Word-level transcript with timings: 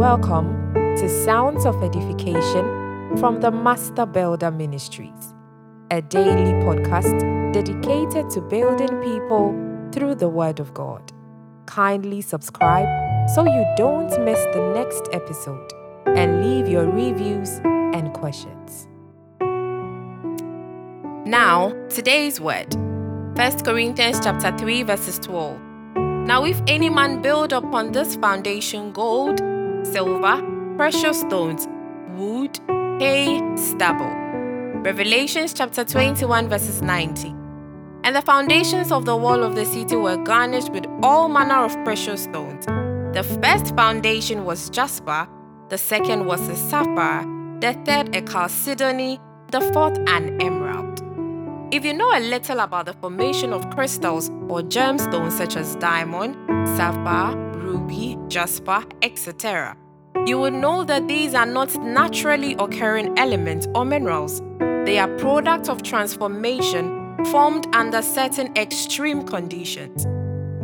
Welcome 0.00 0.72
to 0.96 1.10
Sounds 1.26 1.66
of 1.66 1.82
Edification 1.82 3.18
from 3.18 3.38
the 3.42 3.50
Master 3.50 4.06
Builder 4.06 4.50
Ministries, 4.50 5.34
a 5.90 6.00
daily 6.00 6.54
podcast 6.64 7.20
dedicated 7.52 8.30
to 8.30 8.40
building 8.40 8.98
people 9.02 9.52
through 9.92 10.14
the 10.14 10.30
Word 10.30 10.58
of 10.58 10.72
God. 10.72 11.12
Kindly 11.66 12.22
subscribe 12.22 12.88
so 13.28 13.44
you 13.44 13.62
don't 13.76 14.08
miss 14.24 14.42
the 14.54 14.72
next 14.74 15.06
episode 15.12 15.70
and 16.06 16.46
leave 16.46 16.66
your 16.66 16.86
reviews 16.86 17.60
and 17.92 18.10
questions. 18.14 18.88
Now, 21.28 21.74
today's 21.90 22.40
word 22.40 22.74
1 23.36 23.58
Corinthians 23.64 24.18
chapter 24.20 24.56
3 24.56 24.82
verses 24.82 25.18
12. 25.18 25.60
Now 26.26 26.46
if 26.46 26.58
any 26.66 26.88
man 26.88 27.20
build 27.20 27.52
upon 27.52 27.92
this 27.92 28.16
foundation 28.16 28.92
gold, 28.92 29.42
silver, 29.84 30.42
precious 30.76 31.20
stones, 31.20 31.68
wood, 32.16 32.58
hay, 33.00 33.40
stubble. 33.56 34.10
Revelations 34.82 35.52
chapter 35.52 35.84
21, 35.84 36.48
verses 36.48 36.82
90. 36.82 37.28
And 38.02 38.16
the 38.16 38.22
foundations 38.22 38.90
of 38.90 39.04
the 39.04 39.16
wall 39.16 39.42
of 39.42 39.54
the 39.54 39.64
city 39.64 39.96
were 39.96 40.16
garnished 40.16 40.70
with 40.70 40.86
all 41.02 41.28
manner 41.28 41.64
of 41.64 41.72
precious 41.84 42.24
stones. 42.24 42.64
The 43.14 43.22
first 43.42 43.74
foundation 43.74 44.44
was 44.44 44.70
jasper, 44.70 45.28
the 45.68 45.78
second 45.78 46.26
was 46.26 46.40
a 46.48 46.56
sapphire, 46.56 47.24
the 47.60 47.74
third 47.84 48.14
a 48.16 48.22
chalcedony, 48.22 49.20
the 49.50 49.60
fourth 49.72 49.98
an 50.08 50.40
emerald. 50.40 51.02
If 51.72 51.84
you 51.84 51.92
know 51.92 52.10
a 52.16 52.20
little 52.20 52.60
about 52.60 52.86
the 52.86 52.94
formation 52.94 53.52
of 53.52 53.68
crystals 53.70 54.28
or 54.48 54.62
gemstones 54.62 55.32
such 55.32 55.56
as 55.56 55.76
diamond, 55.76 56.36
sapphire, 56.76 57.49
ruby, 57.70 58.18
jasper, 58.28 58.82
etc., 59.02 59.76
you 60.26 60.38
will 60.38 60.50
know 60.50 60.84
that 60.84 61.06
these 61.08 61.34
are 61.34 61.46
not 61.46 61.74
naturally 61.82 62.54
occurring 62.58 63.18
elements 63.18 63.68
or 63.74 63.84
minerals. 63.84 64.42
They 64.84 64.98
are 64.98 65.08
products 65.18 65.68
of 65.68 65.82
transformation 65.82 67.24
formed 67.26 67.66
under 67.74 68.02
certain 68.02 68.54
extreme 68.56 69.26
conditions. 69.26 70.04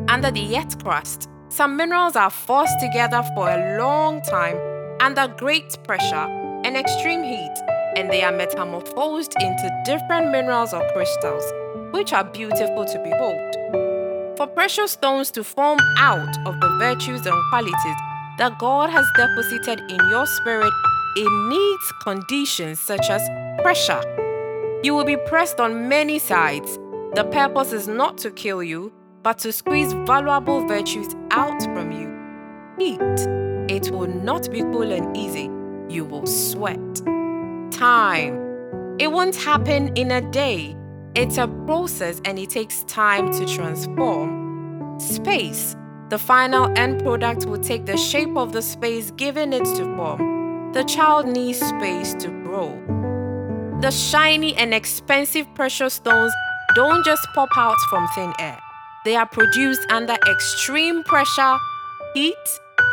Under 0.09 0.31
the 0.31 0.59
earth 0.59 0.83
crust, 0.83 1.29
some 1.49 1.77
minerals 1.77 2.17
are 2.17 2.31
forced 2.31 2.79
together 2.81 3.23
for 3.35 3.49
a 3.49 3.79
long 3.79 4.21
time 4.23 4.59
under 5.01 5.29
great 5.29 5.79
pressure 5.85 6.27
and 6.65 6.77
extreme 6.77 7.23
heat, 7.23 7.57
and 7.97 8.11
they 8.11 8.23
are 8.23 8.33
metamorphosed 8.33 9.35
into 9.41 9.83
different 9.85 10.33
minerals 10.33 10.75
or 10.75 10.83
crystals, 10.93 11.45
which 11.93 12.13
are 12.13 12.25
beautiful 12.25 12.85
to 12.85 12.99
behold. 12.99 13.86
For 14.47 14.53
precious 14.53 14.93
stones 14.93 15.33
to 15.33 15.43
form 15.43 15.81
out 15.99 16.39
of 16.47 16.61
the 16.61 16.69
virtues 16.79 17.27
and 17.27 17.35
qualities 17.51 17.97
that 18.39 18.57
God 18.61 18.91
has 18.91 19.05
deposited 19.17 19.81
in 19.91 20.09
your 20.09 20.25
spirit, 20.25 20.73
it 21.17 21.49
needs 21.49 21.93
conditions 22.05 22.79
such 22.79 23.11
as 23.11 23.29
pressure. 23.61 24.01
You 24.85 24.95
will 24.95 25.05
be 25.05 25.17
pressed 25.17 25.59
on 25.59 25.89
many 25.89 26.21
sides. 26.21 26.79
The 27.15 27.29
purpose 27.33 27.73
is 27.73 27.89
not 27.89 28.19
to 28.19 28.31
kill 28.31 28.63
you, 28.63 28.93
but 29.25 29.39
to 29.39 29.51
squeeze 29.51 29.93
valuable 30.07 30.65
virtues 30.69 31.17
out 31.33 31.61
from 31.63 31.91
you. 31.91 32.09
Heat. 32.79 33.01
It 33.69 33.91
will 33.91 34.07
not 34.07 34.49
be 34.53 34.61
cool 34.61 34.93
and 34.93 35.17
easy. 35.17 35.51
You 35.93 36.05
will 36.05 36.27
sweat. 36.27 36.95
Time. 37.73 38.37
It 39.01 39.11
won't 39.11 39.35
happen 39.35 39.89
in 39.97 40.13
a 40.13 40.21
day. 40.21 40.77
It's 41.17 41.39
a 41.39 41.49
process 41.65 42.21
and 42.27 42.39
it 42.39 42.51
takes 42.51 42.83
time 42.83 43.33
to 43.33 43.47
transform. 43.47 45.01
Space. 45.01 45.75
The 46.11 46.19
final 46.19 46.71
end 46.77 47.03
product 47.03 47.47
will 47.47 47.59
take 47.59 47.87
the 47.87 47.97
shape 47.97 48.37
of 48.37 48.53
the 48.53 48.61
space 48.61 49.13
given 49.13 49.55
it 49.55 49.65
to 49.65 49.97
form. 49.97 50.73
The 50.75 50.85
child 50.85 51.27
needs 51.27 51.59
space 51.59 52.13
to 52.17 52.29
grow. 52.29 52.69
The 53.81 53.91
shiny 53.91 54.55
and 54.57 54.75
expensive 54.75 55.47
precious 55.55 55.95
stones 55.95 56.35
don't 56.75 57.03
just 57.03 57.27
pop 57.35 57.49
out 57.57 57.79
from 57.89 58.07
thin 58.09 58.35
air. 58.39 58.61
They 59.07 59.17
are 59.17 59.27
produced 59.27 59.91
under 59.91 60.19
extreme 60.31 61.03
pressure, 61.05 61.57
heat, 62.13 62.47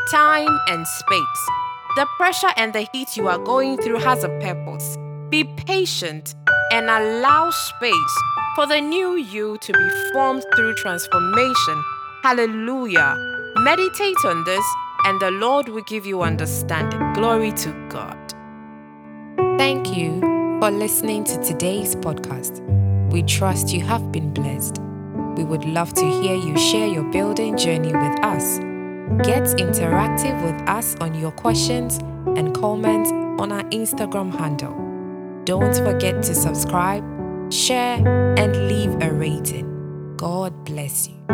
time, 0.09 0.59
and 0.69 0.87
space. 0.87 1.49
The 1.97 2.07
pressure 2.15 2.53
and 2.55 2.71
the 2.71 2.87
heat 2.93 3.17
you 3.17 3.27
are 3.27 3.39
going 3.39 3.79
through 3.79 3.99
has 3.99 4.23
a 4.23 4.29
purpose. 4.39 4.97
Be 5.29 5.43
patient 5.43 6.35
and 6.73 6.89
allow 6.89 7.49
space 7.49 8.15
for 8.55 8.67
the 8.67 8.81
new 8.81 9.15
you 9.15 9.57
to 9.61 9.71
be 9.71 9.89
formed 10.11 10.43
through 10.55 10.75
transformation 10.75 11.83
Hallelujah. 12.23 13.17
Meditate 13.57 14.15
on 14.23 14.45
this, 14.45 14.63
and 15.03 15.19
the 15.19 15.29
Lord 15.29 15.67
will 15.67 15.81
give 15.81 16.05
you 16.05 16.21
understanding. 16.21 17.01
Glory 17.11 17.51
to 17.51 17.87
God. 17.89 18.17
Thank 19.57 19.97
you 19.97 20.21
for 20.61 20.71
listening 20.71 21.25
to 21.25 21.37
today's 21.43 21.97
podcast. 21.97 22.61
We 23.11 23.23
trust 23.23 23.73
you 23.73 23.81
have 23.81 24.13
been 24.13 24.33
blessed. 24.33 24.77
We 25.35 25.43
would 25.43 25.65
love 25.65 25.91
to 25.95 26.05
hear 26.21 26.35
you 26.35 26.57
share 26.57 26.87
your 26.87 27.03
building 27.11 27.57
journey 27.57 27.91
with 27.91 28.23
us. 28.23 28.59
Get 29.27 29.43
interactive 29.59 30.41
with 30.45 30.69
us 30.69 30.95
on 31.01 31.19
your 31.19 31.31
questions 31.31 31.97
and 32.37 32.55
comments 32.55 33.11
on 33.11 33.51
our 33.51 33.63
Instagram 33.63 34.33
handle. 34.33 34.82
Don't 35.45 35.75
forget 35.75 36.23
to 36.23 36.33
subscribe, 36.33 37.03
share, 37.51 37.99
and 38.37 38.67
leave 38.69 38.93
a 39.01 39.11
rating. 39.11 40.15
God 40.15 40.63
bless 40.63 41.09
you. 41.09 41.32